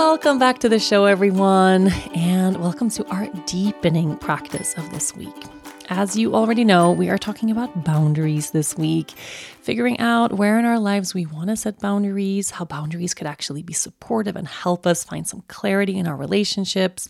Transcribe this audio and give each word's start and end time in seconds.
Welcome 0.00 0.38
back 0.38 0.60
to 0.60 0.68
the 0.68 0.78
show, 0.78 1.06
everyone, 1.06 1.88
and 2.14 2.56
welcome 2.58 2.88
to 2.90 3.04
our 3.08 3.26
deepening 3.46 4.16
practice 4.16 4.78
of 4.78 4.88
this 4.92 5.12
week. 5.16 5.34
As 5.88 6.16
you 6.16 6.36
already 6.36 6.62
know, 6.62 6.92
we 6.92 7.10
are 7.10 7.18
talking 7.18 7.50
about 7.50 7.82
boundaries 7.84 8.52
this 8.52 8.78
week, 8.78 9.10
figuring 9.10 9.98
out 9.98 10.34
where 10.34 10.56
in 10.56 10.64
our 10.64 10.78
lives 10.78 11.14
we 11.14 11.26
want 11.26 11.48
to 11.48 11.56
set 11.56 11.80
boundaries, 11.80 12.50
how 12.50 12.64
boundaries 12.64 13.12
could 13.12 13.26
actually 13.26 13.64
be 13.64 13.72
supportive 13.72 14.36
and 14.36 14.46
help 14.46 14.86
us 14.86 15.02
find 15.02 15.26
some 15.26 15.42
clarity 15.48 15.98
in 15.98 16.06
our 16.06 16.16
relationships. 16.16 17.08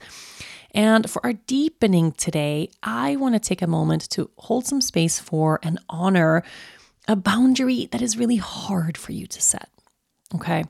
And 0.75 1.11
for 1.11 1.23
our 1.27 1.34
deepening 1.34 2.12
today, 2.12 2.70
I 2.83 3.16
want 3.16 3.34
to 3.34 3.39
take 3.39 3.61
a 3.61 3.66
moment 3.66 4.09
to 4.12 4.30
hold 4.39 4.66
some 4.66 4.80
space 4.80 5.20
for 5.20 5.61
and 5.62 5.78
honor 5.91 6.42
a 7.06 7.16
boundary 7.16 7.84
that 7.92 8.00
is 8.00 8.16
really 8.16 8.36
hard 8.36 8.97
for 8.97 9.12
you 9.12 9.27
to 9.27 9.42
set. 9.42 9.69
Okay. 10.34 10.64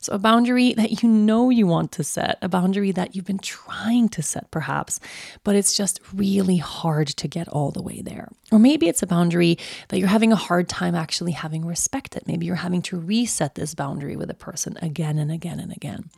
So, 0.00 0.12
a 0.12 0.18
boundary 0.18 0.74
that 0.74 1.00
you 1.00 1.08
know 1.08 1.48
you 1.48 1.64
want 1.66 1.92
to 1.92 2.02
set, 2.02 2.38
a 2.42 2.48
boundary 2.48 2.90
that 2.90 3.14
you've 3.14 3.24
been 3.24 3.38
trying 3.38 4.08
to 4.10 4.22
set 4.22 4.50
perhaps, 4.50 4.98
but 5.44 5.54
it's 5.54 5.76
just 5.76 6.00
really 6.12 6.56
hard 6.56 7.06
to 7.08 7.28
get 7.28 7.46
all 7.48 7.70
the 7.70 7.82
way 7.82 8.02
there. 8.02 8.28
Or 8.50 8.58
maybe 8.58 8.88
it's 8.88 9.04
a 9.04 9.06
boundary 9.06 9.58
that 9.88 10.00
you're 10.00 10.08
having 10.08 10.32
a 10.32 10.36
hard 10.36 10.68
time 10.68 10.96
actually 10.96 11.32
having 11.32 11.64
respected. 11.64 12.24
Maybe 12.26 12.46
you're 12.46 12.56
having 12.56 12.82
to 12.82 12.98
reset 12.98 13.54
this 13.54 13.76
boundary 13.76 14.16
with 14.16 14.28
a 14.28 14.34
person 14.34 14.76
again 14.82 15.18
and 15.18 15.30
again 15.30 15.60
and 15.60 15.70
again. 15.70 16.10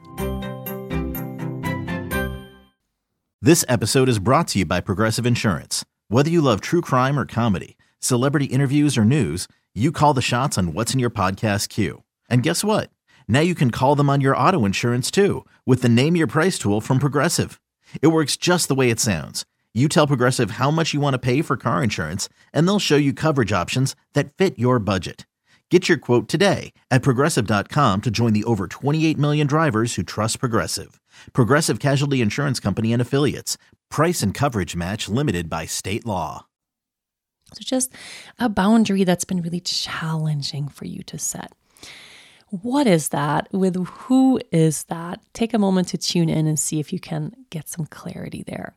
This 3.42 3.66
episode 3.68 4.08
is 4.08 4.18
brought 4.18 4.48
to 4.48 4.60
you 4.60 4.64
by 4.64 4.80
Progressive 4.80 5.26
Insurance. 5.26 5.84
Whether 6.08 6.30
you 6.30 6.40
love 6.40 6.62
true 6.62 6.80
crime 6.80 7.18
or 7.18 7.26
comedy, 7.26 7.76
celebrity 8.00 8.46
interviews 8.46 8.96
or 8.96 9.04
news, 9.04 9.46
you 9.74 9.92
call 9.92 10.14
the 10.14 10.22
shots 10.22 10.56
on 10.56 10.72
what's 10.72 10.94
in 10.94 11.00
your 11.00 11.10
podcast 11.10 11.68
queue. 11.68 12.02
And 12.28 12.42
guess 12.42 12.64
what? 12.64 12.90
Now 13.28 13.40
you 13.40 13.54
can 13.54 13.70
call 13.70 13.94
them 13.94 14.10
on 14.10 14.20
your 14.20 14.36
auto 14.36 14.64
insurance 14.64 15.10
too 15.10 15.44
with 15.66 15.82
the 15.82 15.88
Name 15.88 16.16
Your 16.16 16.26
Price 16.26 16.58
tool 16.58 16.80
from 16.80 16.98
Progressive. 16.98 17.60
It 18.02 18.08
works 18.08 18.36
just 18.36 18.68
the 18.68 18.74
way 18.74 18.90
it 18.90 19.00
sounds. 19.00 19.44
You 19.74 19.88
tell 19.88 20.06
Progressive 20.06 20.52
how 20.52 20.70
much 20.70 20.92
you 20.92 21.00
want 21.00 21.14
to 21.14 21.18
pay 21.18 21.42
for 21.42 21.56
car 21.56 21.82
insurance, 21.82 22.28
and 22.52 22.66
they'll 22.66 22.78
show 22.78 22.96
you 22.96 23.12
coverage 23.12 23.52
options 23.52 23.94
that 24.14 24.32
fit 24.32 24.58
your 24.58 24.78
budget. 24.78 25.26
Get 25.70 25.88
your 25.88 25.98
quote 25.98 26.26
today 26.28 26.72
at 26.90 27.02
progressive.com 27.02 28.00
to 28.00 28.10
join 28.10 28.32
the 28.32 28.44
over 28.44 28.66
28 28.66 29.18
million 29.18 29.46
drivers 29.46 29.94
who 29.94 30.02
trust 30.02 30.40
Progressive. 30.40 30.98
Progressive 31.32 31.78
Casualty 31.78 32.22
Insurance 32.22 32.58
Company 32.58 32.92
and 32.92 33.02
Affiliates. 33.02 33.58
Price 33.90 34.22
and 34.22 34.32
coverage 34.32 34.74
match 34.74 35.08
limited 35.08 35.50
by 35.50 35.66
state 35.66 36.06
law. 36.06 36.46
So, 37.54 37.60
just 37.62 37.92
a 38.38 38.48
boundary 38.48 39.04
that's 39.04 39.24
been 39.24 39.42
really 39.42 39.60
challenging 39.60 40.68
for 40.68 40.86
you 40.86 41.02
to 41.04 41.18
set. 41.18 41.52
What 42.50 42.86
is 42.86 43.10
that? 43.10 43.48
With 43.52 43.76
who 43.86 44.40
is 44.50 44.84
that? 44.84 45.20
Take 45.34 45.52
a 45.52 45.58
moment 45.58 45.88
to 45.88 45.98
tune 45.98 46.28
in 46.28 46.46
and 46.46 46.58
see 46.58 46.80
if 46.80 46.92
you 46.92 47.00
can 47.00 47.34
get 47.50 47.68
some 47.68 47.86
clarity 47.86 48.42
there. 48.42 48.74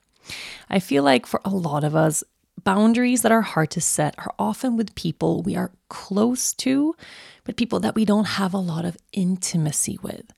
I 0.70 0.80
feel 0.80 1.04
like 1.04 1.26
for 1.26 1.42
a 1.46 1.50
lot 1.50 1.84
of 1.84 1.96
us, 1.96 2.24
boundaries 2.64 3.22
that 3.22 3.32
are 3.32 3.42
hard 3.42 3.72
to 3.72 3.82
set 3.82 4.16
are 4.18 4.34
often 4.38 4.78
with 4.78 4.96
people 4.96 5.42
we 5.42 5.56
are 5.56 5.72
close 5.90 6.54
to, 6.54 6.96
but 7.44 7.58
people 7.58 7.80
that 7.80 7.96
we 7.96 8.06
don't 8.06 8.26
have 8.26 8.54
a 8.54 8.58
lot 8.58 8.86
of 8.86 8.98
intimacy 9.12 9.98
with. 10.02 10.32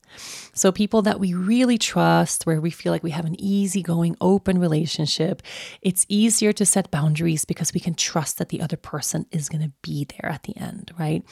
So, 0.52 0.70
people 0.70 1.02
that 1.02 1.18
we 1.18 1.34
really 1.34 1.76
trust, 1.76 2.46
where 2.46 2.60
we 2.60 2.70
feel 2.70 2.92
like 2.92 3.02
we 3.02 3.10
have 3.10 3.24
an 3.24 3.40
easygoing, 3.40 4.16
open 4.20 4.58
relationship, 4.58 5.42
it's 5.82 6.06
easier 6.08 6.52
to 6.52 6.64
set 6.64 6.90
boundaries 6.90 7.44
because 7.44 7.74
we 7.74 7.80
can 7.80 7.94
trust 7.94 8.38
that 8.38 8.48
the 8.48 8.60
other 8.60 8.76
person 8.76 9.26
is 9.32 9.48
going 9.48 9.62
to 9.62 9.72
be 9.82 10.04
there 10.04 10.30
at 10.30 10.44
the 10.44 10.56
end, 10.56 10.92
right? 10.98 11.24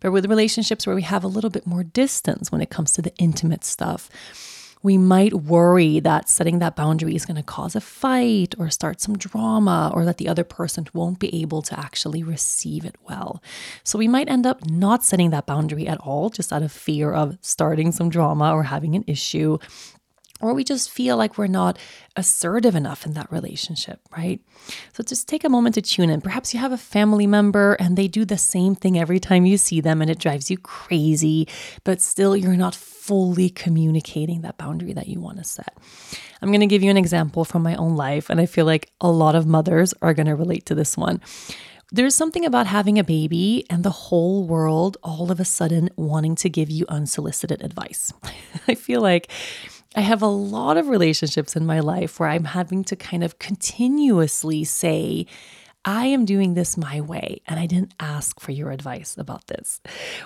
But 0.00 0.12
with 0.12 0.26
relationships 0.26 0.86
where 0.86 0.96
we 0.96 1.02
have 1.02 1.24
a 1.24 1.28
little 1.28 1.50
bit 1.50 1.66
more 1.66 1.84
distance 1.84 2.50
when 2.50 2.62
it 2.62 2.70
comes 2.70 2.92
to 2.92 3.02
the 3.02 3.14
intimate 3.16 3.64
stuff, 3.64 4.08
we 4.82 4.96
might 4.96 5.34
worry 5.34 6.00
that 6.00 6.28
setting 6.28 6.58
that 6.58 6.76
boundary 6.76 7.14
is 7.14 7.26
going 7.26 7.36
to 7.36 7.42
cause 7.42 7.76
a 7.76 7.80
fight 7.80 8.54
or 8.58 8.70
start 8.70 9.00
some 9.00 9.16
drama 9.18 9.90
or 9.94 10.04
that 10.04 10.16
the 10.16 10.28
other 10.28 10.44
person 10.44 10.86
won't 10.94 11.18
be 11.18 11.42
able 11.42 11.60
to 11.62 11.78
actually 11.78 12.22
receive 12.22 12.84
it 12.84 12.96
well. 13.08 13.42
So 13.84 13.98
we 13.98 14.08
might 14.08 14.28
end 14.28 14.46
up 14.46 14.68
not 14.70 15.04
setting 15.04 15.30
that 15.30 15.46
boundary 15.46 15.86
at 15.86 15.98
all, 15.98 16.30
just 16.30 16.52
out 16.52 16.62
of 16.62 16.72
fear 16.72 17.12
of 17.12 17.36
starting 17.42 17.92
some 17.92 18.08
drama 18.08 18.54
or 18.54 18.62
having 18.64 18.94
an 18.94 19.04
issue 19.06 19.58
or 20.40 20.54
we 20.54 20.64
just 20.64 20.90
feel 20.90 21.16
like 21.16 21.38
we're 21.38 21.46
not 21.46 21.78
assertive 22.16 22.74
enough 22.74 23.06
in 23.06 23.14
that 23.14 23.30
relationship, 23.30 24.00
right? 24.16 24.40
So 24.92 25.02
just 25.02 25.28
take 25.28 25.44
a 25.44 25.48
moment 25.48 25.74
to 25.76 25.82
tune 25.82 26.10
in. 26.10 26.20
Perhaps 26.20 26.52
you 26.54 26.60
have 26.60 26.72
a 26.72 26.78
family 26.78 27.26
member 27.26 27.74
and 27.74 27.96
they 27.96 28.08
do 28.08 28.24
the 28.24 28.38
same 28.38 28.74
thing 28.74 28.98
every 28.98 29.20
time 29.20 29.46
you 29.46 29.58
see 29.58 29.80
them 29.80 30.00
and 30.00 30.10
it 30.10 30.18
drives 30.18 30.50
you 30.50 30.58
crazy, 30.58 31.48
but 31.84 32.00
still 32.00 32.36
you're 32.36 32.56
not 32.56 32.74
fully 32.74 33.50
communicating 33.50 34.42
that 34.42 34.56
boundary 34.56 34.92
that 34.92 35.08
you 35.08 35.20
want 35.20 35.38
to 35.38 35.44
set. 35.44 35.76
I'm 36.42 36.50
going 36.50 36.60
to 36.60 36.66
give 36.66 36.82
you 36.82 36.90
an 36.90 36.96
example 36.96 37.44
from 37.44 37.62
my 37.62 37.74
own 37.74 37.96
life, 37.96 38.30
and 38.30 38.40
I 38.40 38.46
feel 38.46 38.64
like 38.64 38.92
a 39.00 39.10
lot 39.10 39.34
of 39.34 39.46
mothers 39.46 39.92
are 40.00 40.14
going 40.14 40.26
to 40.26 40.34
relate 40.34 40.64
to 40.66 40.74
this 40.74 40.96
one. 40.96 41.20
There's 41.92 42.14
something 42.14 42.44
about 42.44 42.66
having 42.68 42.98
a 42.98 43.04
baby 43.04 43.64
and 43.68 43.82
the 43.82 43.90
whole 43.90 44.46
world 44.46 44.96
all 45.02 45.32
of 45.32 45.40
a 45.40 45.44
sudden 45.44 45.90
wanting 45.96 46.36
to 46.36 46.48
give 46.48 46.70
you 46.70 46.86
unsolicited 46.88 47.62
advice. 47.62 48.12
I 48.68 48.76
feel 48.76 49.00
like 49.00 49.28
I 49.96 50.02
have 50.02 50.22
a 50.22 50.26
lot 50.26 50.76
of 50.76 50.88
relationships 50.88 51.56
in 51.56 51.66
my 51.66 51.80
life 51.80 52.20
where 52.20 52.28
I'm 52.28 52.44
having 52.44 52.84
to 52.84 52.96
kind 52.96 53.24
of 53.24 53.40
continuously 53.40 54.62
say, 54.62 55.26
I 55.84 56.06
am 56.06 56.24
doing 56.24 56.54
this 56.54 56.76
my 56.76 57.00
way, 57.00 57.40
and 57.48 57.58
I 57.58 57.66
didn't 57.66 57.94
ask 57.98 58.38
for 58.38 58.52
your 58.52 58.70
advice 58.70 59.16
about 59.18 59.48
this. 59.48 59.80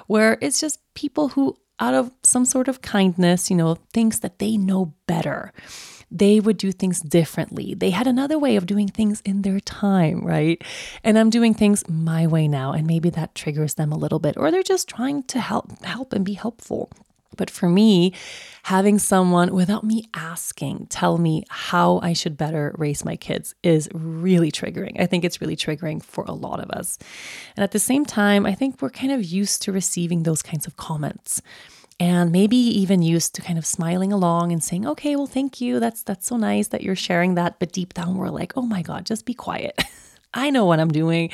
Where 0.07 0.37
it's 0.43 0.61
just 0.61 0.81
people 0.95 1.29
who, 1.29 1.57
out 1.81 1.95
of 1.95 2.11
some 2.23 2.45
sort 2.45 2.69
of 2.69 2.83
kindness, 2.83 3.51
you 3.51 3.57
know, 3.57 3.79
thinks 3.93 4.19
that 4.19 4.39
they 4.39 4.57
know 4.57 4.93
better. 5.07 5.53
They 6.11 6.41
would 6.41 6.59
do 6.59 6.71
things 6.71 7.01
differently. 7.01 7.73
They 7.73 7.91
had 7.91 8.07
another 8.07 8.39
way 8.39 8.57
of 8.57 8.67
doing 8.67 8.89
things 8.89 9.23
in 9.23 9.43
their 9.43 9.61
time, 9.61 10.27
right? 10.27 10.63
And 11.03 11.19
I'm 11.19 11.31
doing 11.31 11.55
things 11.55 11.89
my 11.89 12.27
way 12.27 12.49
now, 12.49 12.73
and 12.73 12.87
maybe 12.87 13.09
that 13.11 13.35
triggers 13.35 13.75
them 13.75 13.93
a 13.93 13.99
little 13.99 14.19
bit, 14.19 14.37
or 14.37 14.51
they're 14.51 14.63
just 14.63 14.89
trying 14.89 15.23
to 15.25 15.41
help, 15.41 15.83
help 15.85 16.13
and 16.13 16.25
be 16.25 16.35
helpful. 16.35 16.91
But 17.37 17.51
for 17.51 17.69
me, 17.69 18.13
having 18.65 18.99
someone 18.99 19.55
without 19.55 19.85
me 19.85 20.09
asking 20.15 20.87
tell 20.87 21.19
me 21.19 21.45
how 21.51 22.01
I 22.03 22.13
should 22.13 22.37
better 22.37 22.75
raise 22.79 23.05
my 23.05 23.17
kids 23.17 23.55
is 23.63 23.89
really 23.93 24.51
triggering. 24.51 25.01
I 25.01 25.07
think 25.07 25.25
it's 25.25 25.41
really 25.41 25.57
triggering 25.57 26.03
for 26.03 26.25
a 26.25 26.33
lot 26.33 26.61
of 26.61 26.71
us. 26.71 26.99
And 27.57 27.65
at 27.65 27.73
the 27.73 27.79
same 27.79 28.05
time, 28.05 28.47
I 28.47 28.55
think 28.55 28.81
we're 28.81 28.91
kind 28.91 29.13
of 29.13 29.25
used 29.25 29.63
to 29.63 29.73
receiving 29.73 30.23
those 30.23 30.43
kinds 30.43 30.67
of 30.67 30.77
comments 30.77 31.43
and 32.01 32.33
maybe 32.33 32.57
even 32.57 33.03
used 33.03 33.35
to 33.35 33.43
kind 33.43 33.59
of 33.59 33.65
smiling 33.65 34.13
along 34.13 34.51
and 34.51 34.63
saying 34.63 34.87
okay 34.87 35.15
well 35.15 35.27
thank 35.27 35.61
you 35.61 35.79
that's 35.79 36.03
that's 36.03 36.27
so 36.27 36.37
nice 36.37 36.69
that 36.69 36.83
you're 36.83 36.97
sharing 36.97 37.35
that 37.35 37.59
but 37.59 37.73
deep 37.73 37.95
down 37.95 38.17
we're 38.17 38.29
like 38.29 38.53
oh 38.57 38.63
my 38.63 38.83
god 38.83 39.07
just 39.07 39.25
be 39.25 39.35
quiet 39.35 39.81
I 40.35 40.51
know 40.51 40.65
what 40.65 40.81
I'm 40.81 40.91
doing. 40.91 41.31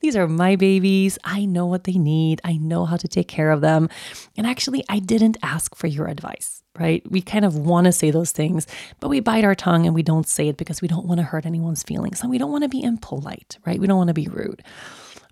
These 0.00 0.16
are 0.16 0.28
my 0.28 0.56
babies. 0.56 1.18
I 1.24 1.44
know 1.44 1.66
what 1.66 1.84
they 1.84 1.92
need. 1.92 2.40
I 2.44 2.56
know 2.56 2.84
how 2.84 2.96
to 2.96 3.08
take 3.08 3.28
care 3.28 3.50
of 3.50 3.60
them. 3.60 3.88
And 4.36 4.46
actually, 4.46 4.84
I 4.88 4.98
didn't 4.98 5.36
ask 5.42 5.74
for 5.74 5.86
your 5.86 6.08
advice, 6.08 6.62
right? 6.78 7.08
We 7.10 7.22
kind 7.22 7.44
of 7.44 7.56
want 7.56 7.86
to 7.86 7.92
say 7.92 8.10
those 8.10 8.32
things, 8.32 8.66
but 9.00 9.08
we 9.08 9.20
bite 9.20 9.44
our 9.44 9.54
tongue 9.54 9.86
and 9.86 9.94
we 9.94 10.02
don't 10.02 10.26
say 10.26 10.48
it 10.48 10.56
because 10.56 10.82
we 10.82 10.88
don't 10.88 11.06
want 11.06 11.18
to 11.18 11.24
hurt 11.24 11.46
anyone's 11.46 11.82
feelings 11.82 12.20
and 12.20 12.30
we 12.30 12.38
don't 12.38 12.50
want 12.50 12.64
to 12.64 12.68
be 12.68 12.82
impolite, 12.82 13.58
right? 13.64 13.80
We 13.80 13.86
don't 13.86 13.98
want 13.98 14.08
to 14.08 14.14
be 14.14 14.26
rude. 14.26 14.62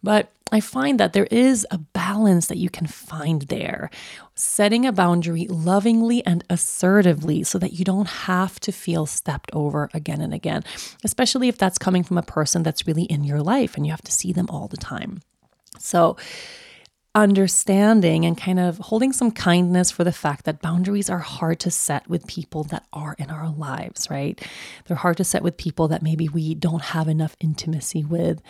But 0.03 0.31
I 0.53 0.61
find 0.61 0.99
that 0.99 1.13
there 1.13 1.29
is 1.31 1.67
a 1.71 1.79
balance 1.79 2.49
that 2.49 2.57
you 2.57 2.71
can 2.71 2.87
find 2.87 3.43
there. 3.43 3.91
Setting 4.35 4.85
a 4.85 4.93
boundary 4.93 5.47
lovingly 5.47 6.25
and 6.27 6.45
assertively 6.51 7.45
so 7.45 7.59
that 7.59 7.75
you 7.75 7.85
don't 7.85 8.09
have 8.09 8.59
to 8.61 8.73
feel 8.73 9.07
stepped 9.07 9.51
over 9.53 9.89
again 9.95 10.21
and 10.21 10.35
again, 10.35 10.65
especially 11.05 11.49
if 11.49 11.59
that's 11.59 11.79
coming 11.79 12.03
from 12.03 12.19
a 12.19 12.23
person 12.23 12.63
that's 12.63 12.87
really 12.87 13.05
in 13.05 13.23
your 13.23 13.41
life 13.41 13.77
and 13.77 13.87
you 13.87 13.93
have 13.93 14.03
to 14.03 14.13
see 14.13 14.33
them 14.33 14.47
all 14.51 14.67
the 14.67 14.77
time. 14.77 15.23
So, 15.79 16.17
understanding 17.15 18.25
and 18.25 18.39
kind 18.39 18.61
of 18.61 18.79
holding 18.79 19.13
some 19.13 19.33
kindness 19.33 19.91
for 19.91 20.05
the 20.05 20.13
fact 20.13 20.45
that 20.45 20.63
boundaries 20.63 21.11
are 21.11 21.19
hard 21.19 21.59
to 21.61 21.71
set 21.71 22.09
with 22.09 22.27
people 22.27 22.63
that 22.65 22.87
are 22.93 23.17
in 23.19 23.31
our 23.31 23.51
lives, 23.51 24.09
right? 24.09 24.41
They're 24.87 24.97
hard 24.97 25.17
to 25.17 25.25
set 25.25 25.43
with 25.43 25.57
people 25.57 25.89
that 25.89 26.03
maybe 26.03 26.29
we 26.29 26.55
don't 26.55 26.83
have 26.83 27.09
enough 27.09 27.37
intimacy 27.41 28.05
with. 28.05 28.41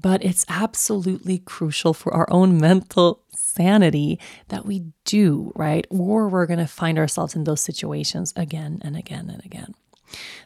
But 0.00 0.24
it's 0.24 0.44
absolutely 0.48 1.38
crucial 1.38 1.92
for 1.92 2.14
our 2.14 2.28
own 2.30 2.58
mental 2.58 3.22
sanity 3.34 4.20
that 4.48 4.64
we 4.64 4.84
do, 5.04 5.52
right? 5.56 5.86
Or 5.90 6.28
we're 6.28 6.46
going 6.46 6.58
to 6.58 6.66
find 6.66 6.98
ourselves 6.98 7.34
in 7.34 7.44
those 7.44 7.60
situations 7.60 8.32
again 8.36 8.80
and 8.82 8.96
again 8.96 9.28
and 9.30 9.44
again. 9.44 9.74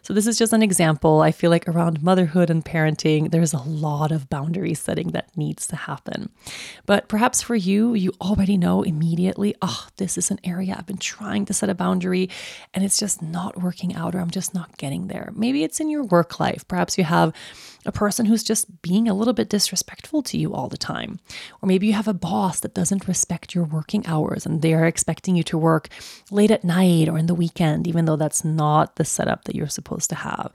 So, 0.03 0.15
this 0.15 0.27
is 0.27 0.39
just 0.39 0.53
an 0.53 0.63
example. 0.63 1.21
I 1.21 1.33
feel 1.33 1.51
like 1.51 1.69
around 1.69 2.03
motherhood 2.03 2.51
and 2.51 2.65
parenting, 2.65 3.31
there's 3.31 3.53
a 3.53 3.63
lot 3.63 4.13
of 4.13 4.29
boundary 4.29 4.75
setting 4.75 5.09
that 5.09 5.37
needs 5.37 5.67
to 5.69 5.77
happen. 5.77 6.31
But 6.87 7.09
perhaps 7.09 7.43
for 7.43 7.57
you, 7.57 7.95
you 7.95 8.13
already 8.21 8.57
know 8.57 8.83
immediately, 8.83 9.55
oh, 9.63 9.87
this 9.97 10.17
is 10.17 10.31
an 10.31 10.41
area 10.45 10.75
I've 10.77 10.87
been 10.87 10.99
trying 10.99 11.45
to 11.47 11.55
set 11.55 11.69
a 11.69 11.75
boundary 11.75 12.31
and 12.75 12.85
it's 12.85 12.99
just 12.99 13.23
not 13.23 13.63
working 13.63 13.95
out, 13.95 14.15
or 14.15 14.21
I'm 14.21 14.31
just 14.31 14.55
not 14.55 14.77
getting 14.77 15.09
there. 15.09 15.33
Maybe 15.35 15.65
it's 15.65 15.81
in 15.81 15.91
your 15.91 16.05
work 16.05 16.41
life. 16.41 16.67
Perhaps 16.69 16.99
you 16.99 17.05
have 17.05 17.33
a 17.87 17.93
person 17.93 18.27
who's 18.27 18.43
just 18.43 18.83
being 18.83 19.09
a 19.09 19.15
little 19.15 19.33
bit 19.33 19.49
disrespectful 19.49 20.23
to 20.23 20.37
you 20.37 20.53
all 20.53 20.69
the 20.69 20.77
time. 20.77 21.19
Or 21.63 21.67
maybe 21.67 21.87
you 21.87 21.95
have 21.95 22.09
a 22.09 22.15
boss 22.15 22.61
that 22.61 22.75
doesn't 22.75 23.09
respect 23.09 23.55
your 23.55 23.65
working 23.65 24.07
hours 24.07 24.45
and 24.45 24.61
they're 24.61 24.87
expecting 24.87 25.37
you 25.37 25.43
to 25.45 25.59
work 25.59 25.89
late 26.31 26.51
at 26.51 26.65
night 26.65 27.09
or 27.09 27.17
in 27.17 27.27
the 27.27 27.35
weekend, 27.35 27.87
even 27.87 28.05
though 28.05 28.17
that's 28.17 28.45
not 28.45 28.97
the 28.97 29.05
setup 29.05 29.45
that 29.45 29.55
you're 29.59 29.69
supposed 29.69 30.09
to 30.11 30.17
have. 30.17 30.53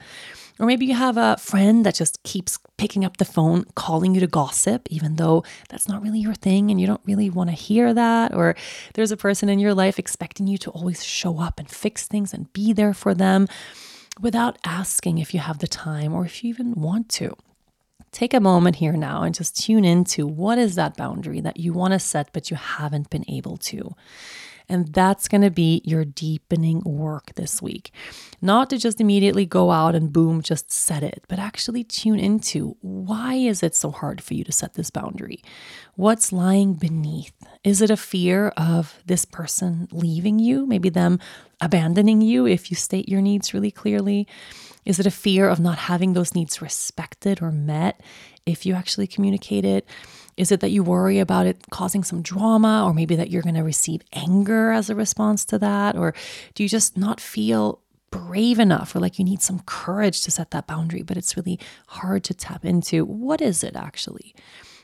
Or 0.60 0.66
maybe 0.66 0.86
you 0.86 0.94
have 0.94 1.18
a 1.18 1.38
friend 1.38 1.86
that 1.86 1.96
just 1.96 2.22
keeps 2.24 2.60
picking 2.78 3.04
up 3.04 3.18
the 3.18 3.26
phone, 3.26 3.66
calling 3.76 4.14
you 4.14 4.20
to 4.22 4.28
gossip, 4.28 4.88
even 4.90 5.16
though 5.16 5.44
that's 5.70 5.88
not 5.88 6.02
really 6.02 6.20
your 6.20 6.36
thing 6.36 6.70
and 6.70 6.80
you 6.80 6.86
don't 6.86 7.02
really 7.06 7.30
want 7.30 7.50
to 7.50 7.56
hear 7.56 7.94
that. 7.94 8.34
Or 8.34 8.56
there's 8.94 9.12
a 9.12 9.18
person 9.18 9.50
in 9.50 9.60
your 9.60 9.74
life 9.74 9.98
expecting 9.98 10.48
you 10.48 10.58
to 10.60 10.72
always 10.72 11.04
show 11.04 11.40
up 11.40 11.60
and 11.60 11.70
fix 11.70 12.08
things 12.08 12.34
and 12.34 12.52
be 12.54 12.72
there 12.72 12.94
for 12.94 13.14
them 13.14 13.48
without 14.22 14.58
asking 14.64 15.18
if 15.18 15.34
you 15.34 15.40
have 15.40 15.60
the 15.60 15.68
time 15.68 16.14
or 16.14 16.26
if 16.26 16.44
you 16.44 16.50
even 16.50 16.74
want 16.74 17.10
to. 17.10 17.36
Take 18.12 18.36
a 18.36 18.40
moment 18.40 18.76
here 18.76 18.94
now 18.94 19.24
and 19.24 19.34
just 19.34 19.60
tune 19.60 19.84
into 19.84 20.28
what 20.28 20.60
is 20.60 20.76
that 20.76 20.96
boundary 20.96 21.42
that 21.42 21.58
you 21.58 21.74
want 21.74 21.94
to 21.94 22.00
set, 22.00 22.30
but 22.32 22.52
you 22.52 22.58
haven't 22.58 23.10
been 23.10 23.26
able 23.28 23.58
to. 23.58 23.96
And 24.70 24.94
that's 24.94 25.28
going 25.28 25.42
to 25.42 25.50
be 25.50 25.82
your 25.84 26.06
deepening 26.06 26.82
work 26.86 27.34
this 27.36 27.62
week. 27.62 27.92
Not 28.42 28.70
to 28.70 28.78
just 28.78 29.02
immediately 29.02 29.46
go 29.46 29.72
out 29.72 29.96
and 29.96 30.12
boom, 30.12 30.42
just 30.42 30.72
set 30.72 31.04
it, 31.04 31.24
but 31.28 31.40
actually 31.40 31.84
tune 31.84 32.20
into 32.20 32.78
why 32.82 33.36
is 33.36 33.64
it 33.64 33.76
so 33.76 33.92
hard 33.92 34.22
for 34.22 34.34
you 34.34 34.44
to 34.44 34.52
set 34.52 34.74
this 34.74 34.90
boundary? 34.90 35.42
What's 35.96 36.34
lying 36.34 36.74
beneath? 36.74 37.34
Is 37.64 37.82
it 37.82 37.90
a 37.90 37.98
fear 37.98 38.50
of 38.58 39.00
this 39.06 39.26
person 39.26 39.88
leaving 39.92 40.40
you? 40.40 40.66
Maybe 40.66 40.90
them 40.90 41.20
abandoning 41.62 42.22
you 42.22 42.46
if 42.46 42.70
you 42.70 42.76
state 42.76 43.08
your 43.08 43.22
needs 43.22 43.54
really 43.54 43.72
clearly? 43.72 44.28
Is 44.86 45.00
it 45.00 45.06
a 45.06 45.12
fear 45.12 45.48
of 45.48 45.60
not 45.60 45.78
having 45.78 46.14
those 46.14 46.36
needs 46.36 46.62
respected 46.62 47.42
or 47.42 47.52
met 47.52 48.02
if 48.46 48.66
you 48.66 48.74
actually 48.76 49.08
communicate 49.08 49.64
it? 49.64 49.88
Is 50.38 50.52
it 50.52 50.60
that 50.62 50.72
you 50.72 50.84
worry 50.84 51.20
about 51.20 51.46
it 51.46 51.70
causing 51.70 52.04
some 52.04 52.22
drama, 52.22 52.84
or 52.86 52.94
maybe 52.94 53.16
that 53.16 53.30
you're 53.30 53.42
going 53.42 53.56
to 53.56 53.64
receive 53.64 54.02
anger 54.14 54.72
as 54.72 54.90
a 54.90 54.96
response 54.96 55.46
to 55.46 55.60
that? 55.60 55.96
Or 55.96 56.14
do 56.56 56.64
you 56.64 56.70
just 56.70 56.98
not 56.98 57.20
feel 57.20 57.80
brave 58.10 58.60
enough 58.60 58.96
or 58.96 59.00
like 59.00 59.18
you 59.18 59.26
need 59.26 59.42
some 59.42 59.60
courage 59.66 60.22
to 60.22 60.30
set 60.30 60.52
that 60.52 60.68
boundary, 60.68 61.02
but 61.02 61.18
it's 61.18 61.36
really 61.36 61.60
hard 61.88 62.24
to 62.26 62.34
tap 62.34 62.64
into? 62.64 63.06
What 63.06 63.42
is 63.42 63.64
it 63.64 63.76
actually? 63.76 64.36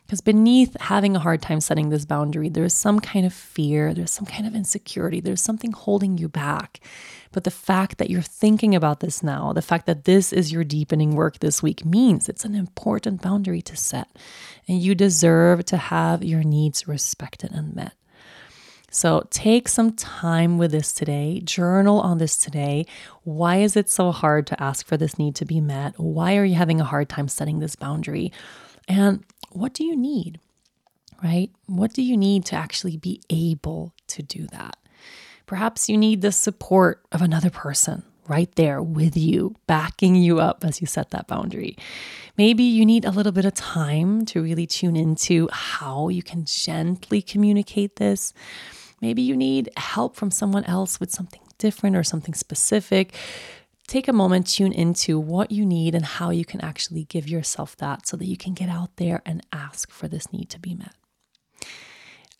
Because 0.09 0.21
beneath 0.21 0.75
having 0.79 1.15
a 1.15 1.19
hard 1.19 1.39
time 1.39 1.61
setting 1.61 1.89
this 1.89 2.03
boundary, 2.03 2.49
there's 2.49 2.73
some 2.73 2.99
kind 2.99 3.27
of 3.27 3.31
fear, 3.31 3.93
there's 3.93 4.09
some 4.09 4.25
kind 4.25 4.47
of 4.47 4.55
insecurity, 4.55 5.19
there's 5.19 5.39
something 5.39 5.71
holding 5.71 6.17
you 6.17 6.27
back. 6.27 6.79
But 7.31 7.43
the 7.43 7.51
fact 7.51 7.99
that 7.99 8.09
you're 8.09 8.23
thinking 8.23 8.73
about 8.73 9.01
this 9.01 9.21
now, 9.21 9.53
the 9.53 9.61
fact 9.61 9.85
that 9.85 10.05
this 10.05 10.33
is 10.33 10.51
your 10.51 10.63
deepening 10.63 11.13
work 11.13 11.37
this 11.37 11.61
week 11.61 11.85
means 11.85 12.27
it's 12.27 12.43
an 12.43 12.55
important 12.55 13.21
boundary 13.21 13.61
to 13.61 13.77
set. 13.77 14.07
And 14.67 14.81
you 14.81 14.95
deserve 14.95 15.63
to 15.65 15.77
have 15.77 16.23
your 16.23 16.41
needs 16.41 16.87
respected 16.87 17.51
and 17.51 17.75
met. 17.75 17.93
So 18.89 19.27
take 19.29 19.67
some 19.67 19.93
time 19.93 20.57
with 20.57 20.71
this 20.71 20.91
today, 20.91 21.39
journal 21.41 21.99
on 21.99 22.17
this 22.17 22.35
today. 22.35 22.87
Why 23.21 23.57
is 23.57 23.75
it 23.75 23.91
so 23.91 24.11
hard 24.11 24.47
to 24.47 24.59
ask 24.59 24.87
for 24.87 24.97
this 24.97 25.19
need 25.19 25.35
to 25.35 25.45
be 25.45 25.61
met? 25.61 25.99
Why 25.99 26.35
are 26.37 26.45
you 26.45 26.55
having 26.55 26.81
a 26.81 26.85
hard 26.85 27.09
time 27.09 27.27
setting 27.27 27.59
this 27.59 27.75
boundary? 27.75 28.31
And 28.87 29.23
what 29.51 29.73
do 29.73 29.83
you 29.83 29.95
need? 29.95 30.39
Right? 31.23 31.51
What 31.65 31.93
do 31.93 32.01
you 32.01 32.15
need 32.15 32.45
to 32.45 32.55
actually 32.55 32.97
be 32.97 33.21
able 33.29 33.93
to 34.07 34.23
do 34.23 34.47
that? 34.47 34.77
Perhaps 35.45 35.89
you 35.89 35.97
need 35.97 36.21
the 36.21 36.31
support 36.31 37.05
of 37.11 37.21
another 37.21 37.49
person 37.49 38.03
right 38.27 38.53
there 38.55 38.81
with 38.81 39.17
you, 39.17 39.55
backing 39.65 40.15
you 40.15 40.39
up 40.39 40.63
as 40.63 40.79
you 40.79 40.87
set 40.87 41.09
that 41.09 41.27
boundary. 41.27 41.75
Maybe 42.37 42.63
you 42.63 42.85
need 42.85 43.03
a 43.03 43.11
little 43.11 43.31
bit 43.31 43.43
of 43.43 43.55
time 43.55 44.25
to 44.27 44.41
really 44.41 44.67
tune 44.67 44.95
into 44.95 45.49
how 45.51 46.09
you 46.09 46.21
can 46.21 46.45
gently 46.45 47.21
communicate 47.21 47.95
this. 47.95 48.33
Maybe 49.01 49.23
you 49.23 49.35
need 49.35 49.69
help 49.75 50.15
from 50.15 50.29
someone 50.29 50.63
else 50.65 50.99
with 50.99 51.11
something 51.11 51.41
different 51.57 51.95
or 51.95 52.03
something 52.03 52.33
specific 52.33 53.13
take 53.89 54.07
a 54.07 54.13
moment, 54.13 54.47
tune 54.47 54.71
into 54.71 55.19
what 55.19 55.51
you 55.51 55.65
need 55.65 55.95
and 55.95 56.05
how 56.05 56.29
you 56.29 56.45
can 56.45 56.61
actually 56.61 57.05
give 57.05 57.27
yourself 57.27 57.75
that 57.77 58.07
so 58.07 58.15
that 58.17 58.27
you 58.27 58.37
can 58.37 58.53
get 58.53 58.69
out 58.69 58.95
there 58.97 59.21
and 59.25 59.45
ask 59.51 59.91
for 59.91 60.07
this 60.07 60.31
need 60.31 60.49
to 60.49 60.59
be 60.59 60.75
met. 60.75 60.93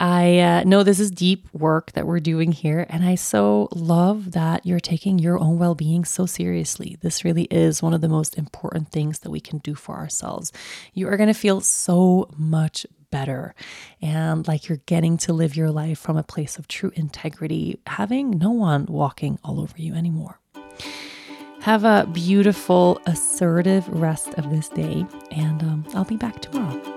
I 0.01 0.39
uh, 0.39 0.63
know 0.63 0.83
this 0.83 0.99
is 0.99 1.11
deep 1.11 1.53
work 1.53 1.91
that 1.91 2.07
we're 2.07 2.21
doing 2.21 2.53
here, 2.53 2.85
and 2.87 3.03
I 3.03 3.15
so 3.15 3.67
love 3.73 4.31
that 4.31 4.65
you're 4.65 4.79
taking 4.79 5.19
your 5.19 5.37
own 5.37 5.59
well 5.59 5.75
being 5.75 6.05
so 6.05 6.25
seriously. 6.25 6.97
This 7.01 7.25
really 7.25 7.43
is 7.51 7.83
one 7.83 7.93
of 7.93 7.99
the 7.99 8.07
most 8.07 8.37
important 8.37 8.93
things 8.93 9.19
that 9.19 9.29
we 9.29 9.41
can 9.41 9.57
do 9.57 9.75
for 9.75 9.95
ourselves. 9.95 10.53
You 10.93 11.09
are 11.09 11.17
going 11.17 11.27
to 11.27 11.33
feel 11.33 11.59
so 11.59 12.29
much 12.37 12.85
better 13.11 13.55
and 14.01 14.47
like 14.47 14.69
you're 14.69 14.81
getting 14.85 15.17
to 15.17 15.33
live 15.33 15.55
your 15.55 15.71
life 15.71 15.97
from 15.99 16.15
a 16.15 16.23
place 16.23 16.57
of 16.57 16.67
true 16.67 16.91
integrity, 16.95 17.79
having 17.87 18.29
no 18.29 18.51
one 18.51 18.85
walking 18.85 19.39
all 19.43 19.59
over 19.59 19.73
you 19.77 19.95
anymore. 19.95 20.38
Have 21.61 21.83
a 21.83 22.07
beautiful, 22.11 23.01
assertive 23.05 23.87
rest 23.89 24.33
of 24.35 24.49
this 24.49 24.69
day, 24.69 25.05
and 25.31 25.61
um, 25.61 25.85
I'll 25.93 26.05
be 26.05 26.17
back 26.17 26.41
tomorrow. 26.41 26.88